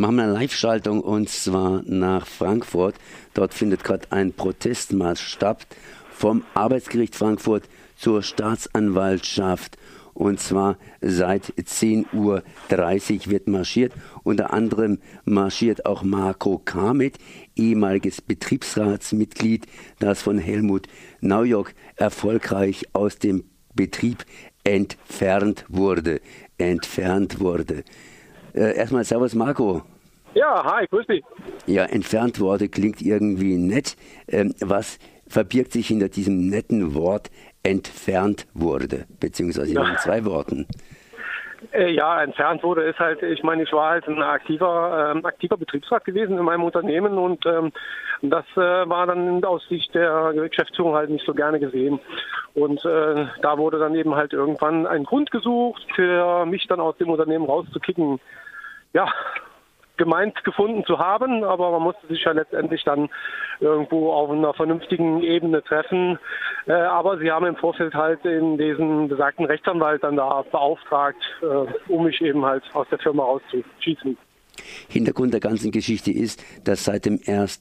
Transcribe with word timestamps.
machen 0.00 0.16
wir 0.16 0.24
eine 0.24 0.32
Live-Schaltung 0.32 1.02
und 1.02 1.28
zwar 1.28 1.82
nach 1.84 2.26
Frankfurt. 2.26 2.94
Dort 3.34 3.52
findet 3.52 3.84
gerade 3.84 4.10
ein 4.10 4.32
Protestmarsch 4.32 5.20
statt 5.20 5.66
vom 6.10 6.42
Arbeitsgericht 6.54 7.14
Frankfurt 7.14 7.68
zur 7.96 8.22
Staatsanwaltschaft. 8.22 9.76
Und 10.14 10.40
zwar 10.40 10.78
seit 11.02 11.52
10.30 11.52 12.14
Uhr 12.14 13.30
wird 13.30 13.46
marschiert. 13.46 13.92
Unter 14.22 14.52
anderem 14.54 14.98
marschiert 15.24 15.84
auch 15.84 16.02
Marco 16.02 16.58
K. 16.58 16.94
mit, 16.94 17.18
ehemaliges 17.54 18.22
Betriebsratsmitglied, 18.22 19.66
das 19.98 20.22
von 20.22 20.38
Helmut 20.38 20.86
Naujok 21.20 21.74
erfolgreich 21.96 22.86
aus 22.94 23.18
dem 23.18 23.44
Betrieb 23.74 24.24
entfernt 24.64 25.64
wurde. 25.68 26.20
Entfernt 26.58 27.38
wurde. 27.40 27.84
Äh, 28.54 28.76
erstmal 28.76 29.04
Servus 29.04 29.34
Marco. 29.34 29.82
Ja, 30.34 30.64
hi, 30.64 30.86
grüß 30.86 31.06
dich. 31.06 31.24
Ja, 31.66 31.84
entfernt 31.84 32.40
wurde 32.40 32.68
klingt 32.68 33.02
irgendwie 33.02 33.56
nett. 33.56 33.96
Ähm, 34.28 34.54
was 34.60 34.98
verbirgt 35.26 35.72
sich 35.72 35.88
hinter 35.88 36.08
diesem 36.08 36.48
netten 36.48 36.94
Wort 36.94 37.30
entfernt 37.62 38.46
wurde, 38.54 39.06
beziehungsweise 39.20 39.74
ja. 39.74 39.88
in 39.88 39.96
zwei 39.98 40.24
Worten? 40.24 40.66
Äh, 41.72 41.90
ja, 41.92 42.22
entfernt 42.22 42.62
wurde 42.62 42.82
ist 42.82 42.98
halt, 42.98 43.22
ich 43.22 43.42
meine, 43.42 43.64
ich 43.64 43.72
war 43.72 43.90
halt 43.90 44.08
ein 44.08 44.22
aktiver, 44.22 45.12
ähm, 45.14 45.24
aktiver 45.24 45.56
Betriebsrat 45.56 46.04
gewesen 46.04 46.38
in 46.38 46.44
meinem 46.44 46.64
Unternehmen 46.64 47.18
und 47.18 47.44
ähm, 47.44 47.72
das 48.22 48.44
äh, 48.56 48.88
war 48.88 49.06
dann 49.06 49.44
aus 49.44 49.66
Sicht 49.68 49.94
der 49.94 50.32
Geschäftsführung 50.34 50.94
halt 50.94 51.10
nicht 51.10 51.24
so 51.24 51.34
gerne 51.34 51.60
gesehen. 51.60 52.00
Und 52.54 52.84
äh, 52.84 53.26
da 53.42 53.58
wurde 53.58 53.78
dann 53.78 53.94
eben 53.94 54.14
halt 54.14 54.32
irgendwann 54.32 54.86
ein 54.86 55.04
Grund 55.04 55.30
gesucht, 55.30 55.86
für 55.94 56.44
mich 56.46 56.66
dann 56.66 56.80
aus 56.80 56.96
dem 56.96 57.10
Unternehmen 57.10 57.44
rauszukicken. 57.44 58.20
Ja, 58.92 59.08
gemeint 60.00 60.42
gefunden 60.44 60.84
zu 60.86 60.98
haben, 60.98 61.44
aber 61.44 61.70
man 61.72 61.82
musste 61.82 62.06
sich 62.06 62.24
ja 62.24 62.32
letztendlich 62.32 62.82
dann 62.84 63.10
irgendwo 63.60 64.12
auf 64.12 64.30
einer 64.30 64.54
vernünftigen 64.54 65.22
Ebene 65.22 65.62
treffen. 65.62 66.18
Äh, 66.66 66.72
aber 66.72 67.18
sie 67.18 67.30
haben 67.30 67.44
im 67.44 67.56
Vorfeld 67.56 67.94
halt 67.94 68.24
in 68.24 68.56
diesen 68.56 69.08
besagten 69.08 69.44
Rechtsanwalt 69.44 70.02
dann 70.02 70.16
da 70.16 70.42
beauftragt, 70.50 71.22
äh, 71.42 71.92
um 71.92 72.04
mich 72.04 72.20
eben 72.22 72.44
halt 72.46 72.64
aus 72.74 72.88
der 72.88 72.98
Firma 72.98 73.24
rauszuschießen. 73.24 74.16
Hintergrund 74.88 75.32
der 75.32 75.40
ganzen 75.40 75.70
Geschichte 75.70 76.12
ist, 76.12 76.42
dass 76.64 76.84
seit 76.84 77.06
dem 77.06 77.20
1. 77.26 77.60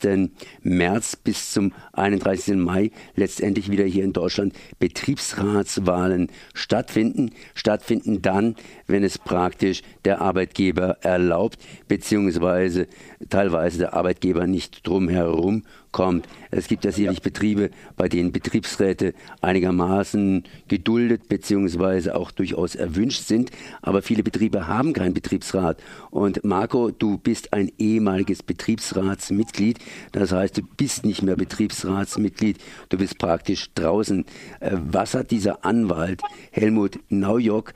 März 0.61 1.15
bis 1.15 1.51
zum 1.51 1.73
31. 1.93 2.55
Mai 2.55 2.91
letztendlich 3.15 3.69
wieder 3.71 3.85
hier 3.85 4.03
in 4.03 4.13
Deutschland 4.13 4.53
Betriebsratswahlen 4.79 6.31
stattfinden. 6.53 7.31
Stattfinden 7.53 8.21
dann, 8.21 8.55
wenn 8.87 9.03
es 9.03 9.17
praktisch 9.17 9.81
der 10.05 10.21
Arbeitgeber 10.21 10.97
erlaubt, 11.01 11.59
beziehungsweise 11.87 12.87
teilweise 13.29 13.79
der 13.79 13.93
Arbeitgeber 13.93 14.47
nicht 14.47 14.85
drumherum 14.87 15.63
kommt. 15.91 16.27
Es 16.51 16.67
gibt 16.67 16.85
ja 16.85 16.91
sicherlich 16.91 17.21
Betriebe, 17.21 17.71
bei 17.95 18.07
denen 18.07 18.31
Betriebsräte 18.31 19.13
einigermaßen 19.41 20.43
geduldet 20.67 21.27
beziehungsweise 21.29 22.15
auch 22.15 22.31
durchaus 22.31 22.75
erwünscht 22.75 23.23
sind, 23.23 23.51
aber 23.81 24.01
viele 24.01 24.23
Betriebe 24.23 24.67
haben 24.67 24.93
keinen 24.93 25.13
Betriebsrat. 25.13 25.81
Und 26.11 26.43
Marco, 26.43 26.88
du 26.91 27.17
bist 27.17 27.53
ein 27.53 27.71
ehemaliges 27.77 28.43
Betriebsratsmitglied, 28.43 29.79
das 30.11 30.31
heißt, 30.31 30.57
du 30.57 30.61
bist 30.63 31.05
nicht 31.05 31.21
mehr 31.21 31.35
Betriebsratsmitglied, 31.35 32.57
du 32.89 32.97
bist 32.97 33.17
praktisch 33.17 33.73
draußen. 33.73 34.25
Äh, 34.59 34.71
was 34.73 35.13
hat 35.13 35.31
dieser 35.31 35.65
Anwalt 35.65 36.21
Helmut 36.51 36.99
Naujok 37.09 37.73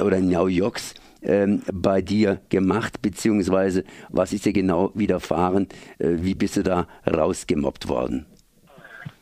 oder 0.00 0.20
Naujoks 0.20 0.94
ähm, 1.22 1.62
bei 1.72 2.02
dir 2.02 2.40
gemacht, 2.48 3.02
beziehungsweise 3.02 3.84
was 4.10 4.32
ist 4.32 4.44
dir 4.44 4.52
genau 4.52 4.92
widerfahren? 4.94 5.68
Äh, 5.98 6.16
wie 6.20 6.34
bist 6.34 6.56
du 6.56 6.62
da 6.62 6.86
rausgemobbt 7.06 7.88
worden? 7.88 8.26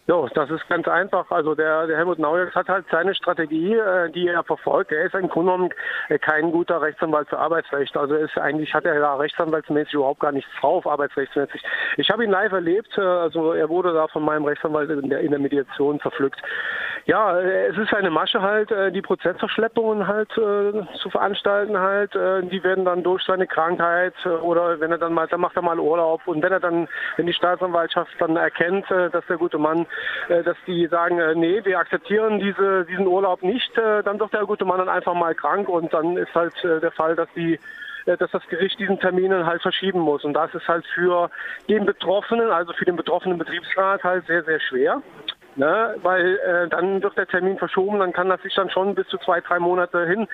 Ja, 0.09 0.27
das 0.35 0.51
ist 0.51 0.69
ganz 0.69 0.89
einfach. 0.89 1.31
Also 1.31 1.55
der, 1.55 1.87
der 1.87 1.97
Helmut 1.97 2.19
Naujax 2.19 2.57
hat 2.57 2.69
halt 2.69 2.87
seine 2.91 3.15
Strategie, 3.15 3.75
äh, 3.75 4.11
die 4.11 4.27
er 4.27 4.43
verfolgt. 4.43 4.91
Er 4.91 5.05
ist 5.05 5.15
im 5.15 5.29
Grunde 5.29 5.53
genommen 5.53 5.71
äh, 6.09 6.19
kein 6.19 6.51
guter 6.51 6.83
Rechtsanwalt 6.83 7.29
für 7.29 7.39
Arbeitsrecht. 7.39 7.97
Also 7.97 8.17
ist 8.17 8.37
eigentlich 8.37 8.75
hat 8.75 8.85
er 8.85 8.99
da 8.99 9.15
rechtsanwaltsmäßig 9.15 9.95
überhaupt 9.95 10.19
gar 10.19 10.33
nichts 10.33 10.51
drauf, 10.61 10.89
arbeitsrechtsmäßig. 10.89 11.63
Ich 11.99 12.11
habe 12.11 12.25
ihn 12.25 12.31
live 12.31 12.51
erlebt. 12.51 12.99
Äh, 12.99 13.01
also 13.01 13.53
er 13.53 13.69
wurde 13.69 13.93
da 13.93 14.09
von 14.09 14.25
meinem 14.25 14.45
Rechtsanwalt 14.45 14.91
in 14.91 15.09
der, 15.09 15.21
in 15.21 15.31
der 15.31 15.39
Mediation 15.39 16.01
verpflückt. 16.01 16.43
Ja, 17.07 17.39
es 17.41 17.77
ist 17.77 17.93
eine 17.95 18.11
Masche 18.11 18.41
halt, 18.41 18.71
die 18.95 19.03
Prozessverschleppungen 19.03 20.07
halt 20.07 20.31
äh, 20.39 20.87
zu 20.99 21.11
veranstalten 21.11 21.79
halt. 21.79 22.15
Äh, 22.15 22.43
die 22.45 22.63
werden 22.63 22.85
dann 22.85 23.03
durch 23.03 23.23
seine 23.25 23.47
Krankheit 23.47 24.15
äh, 24.25 24.29
oder 24.29 24.79
wenn 24.81 24.93
er 24.93 24.99
dann 24.99 25.13
mal, 25.13 25.27
dann 25.27 25.41
macht 25.41 25.57
er 25.57 25.63
mal 25.63 25.79
Urlaub 25.79 26.23
und 26.27 26.43
wenn 26.43 26.53
er 26.53 26.61
dann, 26.61 26.89
wenn 27.17 27.27
die 27.27 27.33
Staatsanwaltschaft 27.33 28.13
dann 28.19 28.37
erkennt, 28.37 28.91
dass 28.91 29.27
der 29.27 29.37
gute 29.37 29.59
Mann 29.59 29.87
äh, 30.29 30.43
dass 30.43 30.57
die 30.67 30.87
sagen, 30.87 31.19
äh, 31.19 31.35
nee, 31.35 31.65
wir 31.65 31.79
akzeptieren 31.79 32.39
diese, 32.39 32.85
diesen 32.85 33.07
Urlaub 33.07 33.43
nicht, 33.43 33.77
äh, 33.77 34.03
dann 34.03 34.19
wird 34.19 34.33
der 34.33 34.45
gute 34.45 34.65
Mann 34.65 34.79
dann 34.79 34.89
einfach 34.89 35.15
mal 35.15 35.35
krank 35.35 35.69
und 35.69 35.93
dann 35.93 36.17
ist 36.17 36.35
halt 36.35 36.55
der 36.63 36.93
Fall, 36.93 37.17
dass 37.17 37.29
die 37.35 37.59
dass 38.05 38.33
das 38.33 38.43
Gericht 38.49 38.81
diesen 38.81 38.99
Termin 38.99 39.33
halt 39.47 39.63
verschieben 39.63 40.01
muss. 40.01 40.25
Und 40.25 40.33
das 40.35 40.53
ist 40.57 40.67
halt 40.67 40.85
für 40.93 41.31
den 41.69 41.87
Betroffenen, 41.87 42.51
also 42.51 42.73
für 42.73 42.85
den 42.85 42.97
betroffenen 42.97 43.39
Betriebsrat 43.39 44.03
halt 44.03 44.27
sehr, 44.27 44.43
sehr 44.43 44.59
schwer. 44.59 45.01
Ne? 45.57 45.97
Weil 46.03 46.39
äh, 46.39 46.69
dann 46.69 47.03
wird 47.03 47.17
der 47.17 47.27
Termin 47.27 47.59
verschoben, 47.59 47.99
dann 47.99 48.13
kann 48.13 48.29
das 48.29 48.43
sich 48.43 48.55
dann 48.55 48.71
schon 48.71 48.95
bis 48.95 49.07
zu 49.09 49.19
zwei, 49.19 49.41
drei 49.41 49.59
Monate 49.59 50.07
hin, 50.07 50.27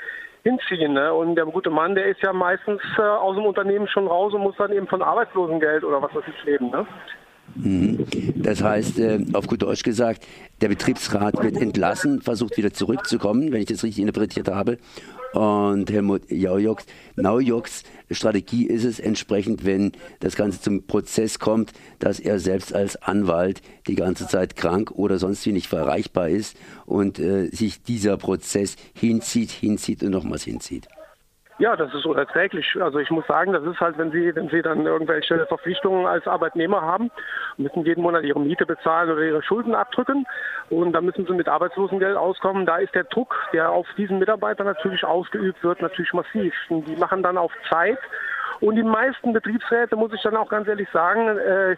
hinziehen. 0.44 0.92
Ne? 0.92 1.12
Und 1.12 1.36
der 1.36 1.46
gute 1.46 1.70
Mann, 1.70 1.94
der 1.94 2.06
ist 2.06 2.22
ja 2.22 2.32
meistens 2.32 2.80
äh, 2.98 3.02
aus 3.02 3.36
dem 3.36 3.46
Unternehmen 3.46 3.88
schon 3.88 4.06
raus 4.06 4.32
und 4.34 4.42
muss 4.42 4.56
dann 4.56 4.72
eben 4.72 4.86
von 4.86 5.02
Arbeitslosengeld 5.02 5.84
oder 5.84 6.00
was 6.00 6.14
weiß 6.14 6.24
ich 6.26 6.44
leben. 6.44 6.70
Ne? 6.70 6.86
Mhm. 7.54 8.06
Das 8.36 8.62
heißt, 8.62 8.98
äh, 8.98 9.24
auf 9.32 9.46
gut 9.46 9.62
Deutsch 9.62 9.82
gesagt, 9.82 10.26
der 10.60 10.68
Betriebsrat 10.68 11.42
wird 11.42 11.56
entlassen, 11.56 12.20
versucht 12.22 12.56
wieder 12.56 12.72
zurückzukommen, 12.72 13.52
wenn 13.52 13.60
ich 13.60 13.66
das 13.66 13.82
richtig 13.82 14.00
interpretiert 14.00 14.48
habe. 14.48 14.78
Und 15.32 15.90
Helmut 15.90 16.30
Naujoks, 16.30 16.86
Naujoks 17.16 17.82
Strategie 18.10 18.66
ist 18.66 18.84
es 18.84 18.98
entsprechend, 18.98 19.64
wenn 19.64 19.92
das 20.20 20.36
Ganze 20.36 20.60
zum 20.60 20.84
Prozess 20.86 21.38
kommt, 21.38 21.72
dass 21.98 22.20
er 22.20 22.38
selbst 22.38 22.74
als 22.74 22.96
Anwalt 22.96 23.60
die 23.86 23.94
ganze 23.94 24.26
Zeit 24.26 24.56
krank 24.56 24.92
oder 24.92 25.18
sonst 25.18 25.44
wie 25.44 25.52
nicht 25.52 25.66
verreichbar 25.66 26.28
ist 26.28 26.56
und 26.86 27.18
äh, 27.18 27.48
sich 27.48 27.82
dieser 27.82 28.16
Prozess 28.16 28.76
hinzieht, 28.94 29.50
hinzieht 29.50 30.02
und 30.02 30.10
nochmals 30.10 30.44
hinzieht. 30.44 30.88
Ja, 31.58 31.74
das 31.74 31.92
ist 31.92 32.06
unerträglich. 32.06 32.76
Also 32.80 33.00
ich 33.00 33.10
muss 33.10 33.26
sagen, 33.26 33.52
das 33.52 33.64
ist 33.64 33.80
halt, 33.80 33.98
wenn 33.98 34.12
Sie, 34.12 34.34
wenn 34.34 34.48
Sie 34.48 34.62
dann 34.62 34.86
irgendwelche 34.86 35.44
Verpflichtungen 35.46 36.06
als 36.06 36.26
Arbeitnehmer 36.28 36.82
haben, 36.82 37.10
müssen 37.56 37.84
jeden 37.84 38.02
Monat 38.02 38.22
Ihre 38.22 38.38
Miete 38.38 38.64
bezahlen 38.64 39.10
oder 39.10 39.22
Ihre 39.22 39.42
Schulden 39.42 39.74
abdrücken 39.74 40.24
und 40.70 40.92
dann 40.92 41.04
müssen 41.04 41.26
Sie 41.26 41.32
mit 41.32 41.48
Arbeitslosengeld 41.48 42.16
auskommen. 42.16 42.64
Da 42.64 42.76
ist 42.76 42.94
der 42.94 43.04
Druck, 43.04 43.34
der 43.52 43.70
auf 43.70 43.88
diesen 43.96 44.20
Mitarbeiter 44.20 44.62
natürlich 44.62 45.04
ausgeübt 45.04 45.64
wird, 45.64 45.82
natürlich 45.82 46.12
massiv. 46.12 46.54
Und 46.68 46.86
die 46.86 46.94
machen 46.96 47.24
dann 47.24 47.36
auf 47.36 47.52
Zeit 47.68 47.98
und 48.60 48.74
die 48.74 48.82
meisten 48.82 49.32
Betriebsräte, 49.32 49.96
muss 49.96 50.12
ich 50.12 50.22
dann 50.22 50.36
auch 50.36 50.48
ganz 50.48 50.66
ehrlich 50.66 50.88
sagen, 50.92 51.38
äh, 51.38 51.72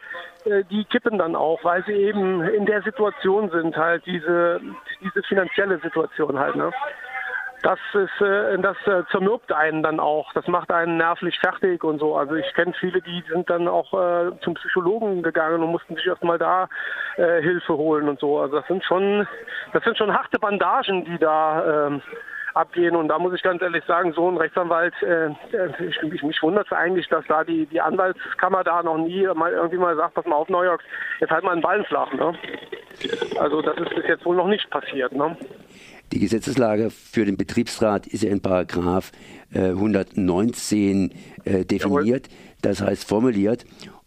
äh, 0.44 0.64
die 0.70 0.84
kippen 0.84 1.18
dann 1.18 1.36
auch, 1.36 1.62
weil 1.62 1.84
sie 1.84 1.92
eben 1.92 2.42
in 2.42 2.64
der 2.64 2.82
Situation 2.82 3.50
sind, 3.50 3.76
halt 3.76 4.04
diese, 4.06 4.60
diese 5.02 5.22
finanzielle 5.24 5.78
Situation 5.78 6.38
halt. 6.38 6.56
Ne? 6.56 6.70
Das 7.62 7.78
ist, 7.92 8.20
äh, 8.20 8.58
das 8.58 8.76
äh, 8.86 9.02
zermürbt 9.10 9.52
einen 9.52 9.82
dann 9.82 10.00
auch. 10.00 10.32
Das 10.32 10.46
macht 10.46 10.70
einen 10.70 10.96
nervlich 10.96 11.38
fertig 11.40 11.84
und 11.84 11.98
so. 11.98 12.16
Also 12.16 12.34
ich 12.34 12.52
kenne 12.54 12.72
viele, 12.78 13.02
die 13.02 13.22
sind 13.28 13.50
dann 13.50 13.68
auch 13.68 13.92
äh, 13.92 14.30
zum 14.40 14.54
Psychologen 14.54 15.22
gegangen 15.22 15.62
und 15.62 15.70
mussten 15.70 15.96
sich 15.96 16.06
erstmal 16.06 16.38
da 16.38 16.68
äh, 17.16 17.42
Hilfe 17.42 17.76
holen 17.76 18.08
und 18.08 18.18
so. 18.20 18.38
Also 18.40 18.56
das 18.56 18.66
sind 18.66 18.84
schon, 18.84 19.26
das 19.72 19.84
sind 19.84 19.98
schon 19.98 20.12
harte 20.12 20.38
Bandagen, 20.38 21.04
die 21.04 21.18
da 21.18 21.86
ähm, 21.86 22.02
abgehen. 22.54 22.96
Und 22.96 23.08
da 23.08 23.18
muss 23.18 23.34
ich 23.34 23.42
ganz 23.42 23.62
ehrlich 23.62 23.84
sagen, 23.84 24.12
so 24.12 24.28
ein 24.28 24.36
Rechtsanwalt, 24.36 24.94
äh, 25.02 25.30
ich, 25.84 26.02
mich, 26.02 26.22
mich 26.22 26.42
wundert 26.42 26.66
es 26.66 26.72
eigentlich, 26.72 27.08
dass 27.08 27.24
da 27.26 27.44
die, 27.44 27.66
die 27.66 27.80
Anwaltskammer 27.80 28.64
da 28.64 28.82
noch 28.82 28.98
nie 28.98 29.26
mal 29.34 29.52
irgendwie 29.52 29.78
mal 29.78 29.96
sagt, 29.96 30.14
pass 30.14 30.26
mal 30.26 30.36
auf, 30.36 30.48
Neuyork, 30.48 30.82
jetzt 31.20 31.30
halt 31.30 31.44
mal 31.44 31.52
einen 31.52 31.62
Ballen 31.62 31.84
flach. 31.84 32.12
Ne? 32.12 32.34
Also 33.38 33.62
das 33.62 33.76
ist 33.78 33.94
bis 33.94 34.06
jetzt 34.06 34.24
wohl 34.24 34.36
noch 34.36 34.48
nicht 34.48 34.68
passiert. 34.70 35.12
Ne? 35.12 35.36
Die 36.12 36.18
Gesetzeslage 36.18 36.90
für 36.90 37.24
den 37.24 37.36
Betriebsrat 37.36 38.06
ist 38.06 38.22
ja 38.24 38.30
in 38.30 38.42
Paragraph 38.42 39.12
äh, 39.54 39.68
119 39.68 41.12
äh, 41.44 41.64
definiert, 41.64 42.28
das 42.62 42.82
heißt 42.82 43.08
formuliert. 43.08 43.64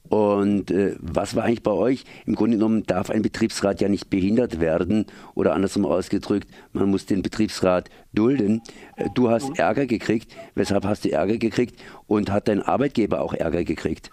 Und 0.09 0.69
äh, 0.69 0.95
was 0.99 1.35
war 1.35 1.45
eigentlich 1.45 1.63
bei 1.63 1.71
euch? 1.71 2.03
Im 2.25 2.35
Grunde 2.35 2.57
genommen 2.57 2.83
darf 2.83 3.09
ein 3.09 3.21
Betriebsrat 3.21 3.81
ja 3.81 3.87
nicht 3.87 4.09
behindert 4.09 4.59
werden 4.59 5.05
oder 5.33 5.53
andersrum 5.53 5.85
ausgedrückt, 5.85 6.47
man 6.73 6.89
muss 6.89 7.05
den 7.05 7.21
Betriebsrat 7.21 7.89
dulden. 8.13 8.61
Äh, 8.97 9.09
du 9.15 9.29
hast. 9.29 9.57
Ärger 9.57 9.85
gekriegt. 9.85 10.35
Weshalb 10.55 10.85
hast 10.85 11.05
du 11.05 11.11
Ärger 11.11 11.37
gekriegt 11.37 11.79
und 12.07 12.31
hat 12.31 12.47
dein 12.47 12.61
Arbeitgeber 12.61 13.21
auch 13.21 13.33
Ärger 13.33 13.63
gekriegt? 13.63 14.11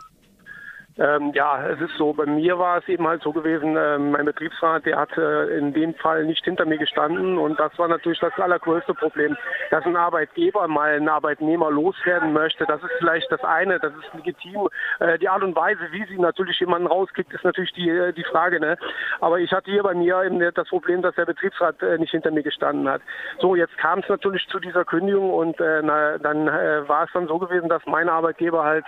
Ähm, 1.00 1.32
ja, 1.34 1.66
es 1.66 1.80
ist 1.80 1.96
so. 1.96 2.12
Bei 2.12 2.26
mir 2.26 2.58
war 2.58 2.76
es 2.76 2.88
eben 2.88 3.08
halt 3.08 3.22
so 3.22 3.32
gewesen, 3.32 3.74
äh, 3.74 3.96
mein 3.96 4.26
Betriebsrat, 4.26 4.84
der 4.84 4.98
hat 4.98 5.16
äh, 5.16 5.56
in 5.56 5.72
dem 5.72 5.94
Fall 5.94 6.26
nicht 6.26 6.44
hinter 6.44 6.66
mir 6.66 6.76
gestanden 6.76 7.38
und 7.38 7.58
das 7.58 7.76
war 7.78 7.88
natürlich 7.88 8.20
das 8.20 8.38
allergrößte 8.38 8.92
Problem, 8.92 9.34
dass 9.70 9.86
ein 9.86 9.96
Arbeitgeber 9.96 10.68
mal 10.68 10.90
einen 10.90 11.08
Arbeitnehmer 11.08 11.70
loswerden 11.70 12.34
möchte. 12.34 12.66
Das 12.66 12.82
ist 12.82 12.92
vielleicht 12.98 13.32
das 13.32 13.42
eine, 13.42 13.78
das 13.80 13.94
ist 13.94 14.12
legitim. 14.12 14.68
Äh, 14.98 15.18
die 15.18 15.30
Art 15.30 15.42
und 15.42 15.56
Weise, 15.56 15.80
wie 15.90 16.04
sie 16.04 16.18
natürlich 16.18 16.60
jemanden 16.60 16.86
rauskickt, 16.86 17.32
ist 17.32 17.44
natürlich 17.44 17.72
die, 17.72 17.88
äh, 17.88 18.12
die 18.12 18.24
Frage. 18.24 18.60
Ne? 18.60 18.76
Aber 19.20 19.38
ich 19.38 19.50
hatte 19.52 19.70
hier 19.70 19.82
bei 19.82 19.94
mir 19.94 20.22
eben 20.22 20.38
das 20.54 20.68
Problem, 20.68 21.00
dass 21.00 21.14
der 21.14 21.24
Betriebsrat 21.24 21.82
äh, 21.82 21.96
nicht 21.96 22.10
hinter 22.10 22.30
mir 22.30 22.42
gestanden 22.42 22.86
hat. 22.86 23.00
So, 23.38 23.56
jetzt 23.56 23.78
kam 23.78 24.00
es 24.00 24.08
natürlich 24.10 24.46
zu 24.48 24.58
dieser 24.58 24.84
Kündigung 24.84 25.32
und 25.32 25.58
äh, 25.60 25.80
na, 25.82 26.18
dann 26.18 26.46
war 26.46 27.04
es 27.04 27.10
dann 27.14 27.26
so 27.26 27.38
gewesen, 27.38 27.70
dass 27.70 27.84
mein 27.86 28.08
Arbeitgeber 28.08 28.64
halt 28.64 28.84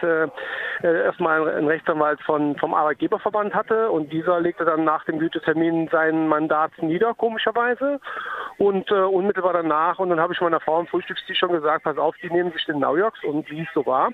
erstmal 0.82 1.48
einen 1.48 1.68
Rechtsanwalt 1.68 2.01
Rechtsanwalt 2.02 2.20
von, 2.22 2.56
vom 2.56 2.74
Arbeitgeberverband 2.74 3.54
hatte 3.54 3.90
und 3.90 4.12
dieser 4.12 4.40
legte 4.40 4.64
dann 4.64 4.84
nach 4.84 5.04
dem 5.04 5.18
Gütetermin 5.18 5.88
sein 5.90 6.28
Mandat 6.28 6.72
nieder, 6.80 7.14
komischerweise. 7.14 8.00
Und 8.58 8.90
äh, 8.90 8.94
unmittelbar 8.94 9.52
danach, 9.52 9.98
und 9.98 10.10
dann 10.10 10.20
habe 10.20 10.32
ich 10.32 10.40
meiner 10.40 10.60
Frau 10.60 10.78
am 10.78 10.86
Frühstückstisch 10.86 11.38
schon 11.38 11.52
gesagt, 11.52 11.84
pass 11.84 11.98
auf, 11.98 12.14
die 12.22 12.30
nehmen 12.30 12.52
sich 12.52 12.64
den 12.64 12.80
Naujoks 12.80 13.22
und 13.24 13.48
wie 13.50 13.62
es 13.62 13.68
so 13.74 13.86
war. 13.86 14.10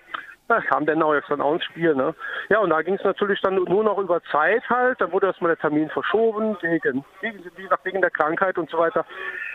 Da 0.48 0.62
kam 0.62 0.86
der 0.86 0.96
Naujoks 0.96 1.28
dann 1.28 1.42
auch 1.42 1.54
ins 1.54 1.64
Spiel. 1.64 1.94
Ne? 1.94 2.14
Ja, 2.48 2.60
und 2.60 2.70
da 2.70 2.80
ging 2.80 2.94
es 2.94 3.04
natürlich 3.04 3.40
dann 3.42 3.56
nur 3.56 3.84
noch 3.84 3.98
über 3.98 4.22
Zeit 4.32 4.62
halt. 4.70 4.98
Da 4.98 5.12
wurde 5.12 5.26
erstmal 5.26 5.50
der 5.50 5.58
Termin 5.58 5.90
verschoben, 5.90 6.56
wegen, 6.62 7.04
wie 7.20 7.62
gesagt, 7.62 7.84
wegen 7.84 8.00
der 8.00 8.10
Krankheit 8.10 8.56
und 8.56 8.70
so 8.70 8.78
weiter. 8.78 9.04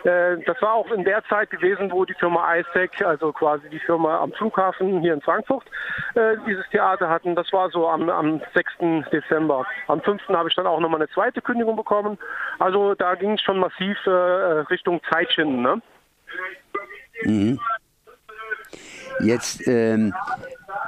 Äh, 0.03 0.37
das 0.45 0.61
war 0.61 0.75
auch 0.75 0.91
in 0.91 1.03
der 1.03 1.23
Zeit 1.25 1.49
gewesen, 1.49 1.91
wo 1.91 2.05
die 2.05 2.13
Firma 2.13 2.55
ISEC, 2.55 3.03
also 3.03 3.33
quasi 3.33 3.67
die 3.69 3.79
Firma 3.79 4.19
am 4.19 4.31
Flughafen 4.33 5.01
hier 5.01 5.15
in 5.15 5.21
Frankfurt, 5.21 5.65
äh, 6.13 6.37
dieses 6.45 6.67
Theater 6.69 7.09
hatten. 7.09 7.33
Das 7.35 7.51
war 7.51 7.71
so 7.71 7.87
am, 7.87 8.07
am 8.09 8.41
6. 8.53 9.09
Dezember. 9.11 9.65
Am 9.87 9.99
5. 9.99 10.21
habe 10.29 10.49
ich 10.49 10.55
dann 10.55 10.67
auch 10.67 10.79
nochmal 10.79 11.01
eine 11.01 11.09
zweite 11.09 11.41
Kündigung 11.41 11.75
bekommen. 11.75 12.19
Also 12.59 12.93
da 12.93 13.15
ging 13.15 13.33
es 13.33 13.41
schon 13.41 13.57
massiv 13.57 13.97
äh, 14.05 14.11
Richtung 14.69 15.01
Zeitschinden. 15.09 15.63
Ne? 15.63 15.81
Mhm. 17.23 17.59
Jetzt 19.19 19.67
ähm, 19.67 20.13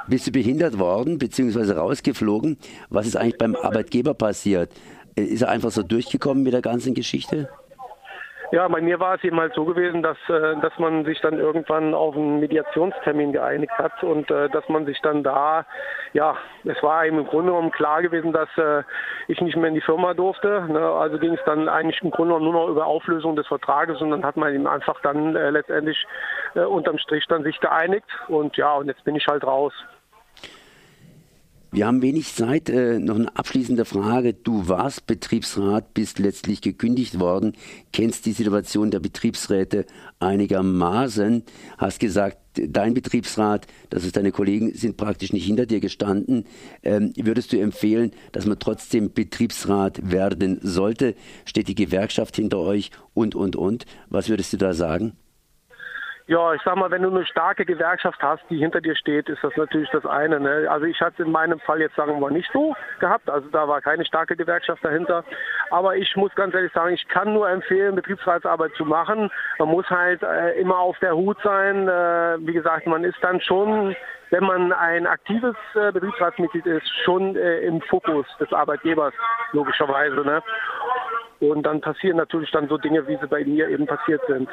bist 0.08 0.26
du 0.26 0.32
behindert 0.32 0.78
worden, 0.78 1.18
beziehungsweise 1.18 1.76
rausgeflogen. 1.76 2.58
Was 2.90 3.06
ist 3.06 3.16
eigentlich 3.16 3.38
beim 3.38 3.56
Arbeitgeber 3.56 4.14
passiert? 4.14 4.70
Ist 5.14 5.42
er 5.42 5.48
einfach 5.48 5.70
so 5.70 5.82
durchgekommen 5.82 6.42
mit 6.42 6.52
der 6.52 6.62
ganzen 6.62 6.94
Geschichte? 6.94 7.48
Ja, 8.52 8.68
bei 8.68 8.80
mir 8.80 9.00
war 9.00 9.16
es 9.16 9.24
eben 9.24 9.40
halt 9.40 9.54
so 9.54 9.64
gewesen, 9.64 10.02
dass, 10.02 10.18
äh, 10.28 10.56
dass 10.60 10.78
man 10.78 11.04
sich 11.04 11.20
dann 11.20 11.38
irgendwann 11.38 11.94
auf 11.94 12.14
einen 12.14 12.38
Mediationstermin 12.38 13.32
geeinigt 13.32 13.72
hat 13.76 14.04
und 14.04 14.30
äh, 14.30 14.48
dass 14.50 14.68
man 14.68 14.86
sich 14.86 15.00
dann 15.02 15.24
da, 15.24 15.66
ja, 16.12 16.36
es 16.64 16.80
war 16.82 17.04
eben 17.04 17.18
im 17.18 17.26
Grunde 17.26 17.50
genommen 17.50 17.72
klar 17.72 18.02
gewesen, 18.02 18.32
dass 18.32 18.48
äh, 18.56 18.84
ich 19.26 19.40
nicht 19.40 19.56
mehr 19.56 19.68
in 19.68 19.74
die 19.74 19.80
Firma 19.80 20.14
durfte. 20.14 20.64
Ne? 20.68 20.78
Also 20.78 21.18
ging 21.18 21.34
es 21.34 21.44
dann 21.44 21.68
eigentlich 21.68 22.00
im 22.02 22.10
Grunde 22.10 22.34
genommen 22.34 22.52
nur 22.52 22.66
noch 22.66 22.70
über 22.70 22.86
Auflösung 22.86 23.34
des 23.34 23.48
Vertrages 23.48 24.00
und 24.00 24.10
dann 24.10 24.24
hat 24.24 24.36
man 24.36 24.54
eben 24.54 24.68
einfach 24.68 25.00
dann 25.02 25.32
letztendlich 25.32 26.06
unterm 26.54 26.98
Strich 26.98 27.26
dann 27.28 27.42
sich 27.42 27.60
geeinigt 27.60 28.06
und 28.28 28.56
ja, 28.56 28.74
und 28.76 28.86
jetzt 28.86 29.04
bin 29.04 29.16
ich 29.16 29.26
halt 29.26 29.44
raus. 29.44 29.72
Wir 31.76 31.86
haben 31.86 32.00
wenig 32.00 32.32
Zeit. 32.32 32.70
Äh, 32.70 32.98
noch 32.98 33.16
eine 33.16 33.36
abschließende 33.36 33.84
Frage. 33.84 34.32
Du 34.32 34.66
warst 34.66 35.06
Betriebsrat, 35.06 35.92
bist 35.92 36.18
letztlich 36.18 36.62
gekündigt 36.62 37.20
worden, 37.20 37.52
kennst 37.92 38.24
die 38.24 38.32
Situation 38.32 38.90
der 38.90 39.00
Betriebsräte 39.00 39.84
einigermaßen, 40.18 41.42
hast 41.76 42.00
gesagt, 42.00 42.38
dein 42.54 42.94
Betriebsrat, 42.94 43.66
das 43.90 44.04
ist 44.04 44.16
deine 44.16 44.32
Kollegen, 44.32 44.72
sind 44.72 44.96
praktisch 44.96 45.34
nicht 45.34 45.44
hinter 45.44 45.66
dir 45.66 45.80
gestanden. 45.80 46.46
Ähm, 46.82 47.12
würdest 47.14 47.52
du 47.52 47.60
empfehlen, 47.60 48.12
dass 48.32 48.46
man 48.46 48.58
trotzdem 48.58 49.12
Betriebsrat 49.12 50.10
werden 50.10 50.58
sollte? 50.62 51.14
Steht 51.44 51.68
die 51.68 51.74
Gewerkschaft 51.74 52.36
hinter 52.36 52.60
euch 52.60 52.90
und, 53.12 53.34
und, 53.34 53.54
und? 53.54 53.84
Was 54.08 54.30
würdest 54.30 54.54
du 54.54 54.56
da 54.56 54.72
sagen? 54.72 55.12
Ja, 56.28 56.52
ich 56.54 56.62
sag 56.64 56.74
mal, 56.74 56.90
wenn 56.90 57.02
du 57.02 57.10
eine 57.10 57.24
starke 57.24 57.64
Gewerkschaft 57.64 58.20
hast, 58.20 58.42
die 58.50 58.56
hinter 58.56 58.80
dir 58.80 58.96
steht, 58.96 59.28
ist 59.28 59.44
das 59.44 59.56
natürlich 59.56 59.88
das 59.90 60.04
eine. 60.04 60.40
Ne? 60.40 60.66
Also 60.68 60.84
ich 60.86 61.00
hatte 61.00 61.22
in 61.22 61.30
meinem 61.30 61.60
Fall 61.60 61.80
jetzt 61.80 61.94
sagen 61.94 62.20
wir 62.20 62.30
nicht 62.30 62.50
so 62.52 62.74
gehabt, 62.98 63.30
also 63.30 63.48
da 63.50 63.68
war 63.68 63.80
keine 63.80 64.04
starke 64.04 64.34
Gewerkschaft 64.34 64.84
dahinter. 64.84 65.22
Aber 65.70 65.96
ich 65.96 66.16
muss 66.16 66.34
ganz 66.34 66.52
ehrlich 66.52 66.72
sagen, 66.72 66.94
ich 66.94 67.06
kann 67.06 67.32
nur 67.32 67.48
empfehlen, 67.48 67.94
Betriebsratsarbeit 67.94 68.72
zu 68.72 68.84
machen. 68.84 69.30
Man 69.60 69.68
muss 69.68 69.88
halt 69.88 70.20
äh, 70.24 70.58
immer 70.58 70.80
auf 70.80 70.98
der 70.98 71.14
Hut 71.14 71.38
sein. 71.44 71.86
Äh, 71.86 72.38
wie 72.40 72.54
gesagt, 72.54 72.88
man 72.88 73.04
ist 73.04 73.18
dann 73.22 73.40
schon, 73.40 73.94
wenn 74.30 74.42
man 74.42 74.72
ein 74.72 75.06
aktives 75.06 75.54
äh, 75.76 75.92
Betriebsratsmitglied 75.92 76.66
ist, 76.66 76.88
schon 77.04 77.36
äh, 77.36 77.60
im 77.60 77.80
Fokus 77.82 78.26
des 78.40 78.52
Arbeitgebers, 78.52 79.14
logischerweise. 79.52 80.16
Ne? 80.16 80.42
Und 81.38 81.62
dann 81.62 81.80
passieren 81.80 82.16
natürlich 82.16 82.50
dann 82.50 82.66
so 82.66 82.78
Dinge, 82.78 83.06
wie 83.06 83.16
sie 83.16 83.28
bei 83.28 83.44
mir 83.44 83.68
eben 83.68 83.86
passiert 83.86 84.22
sind 84.26 84.48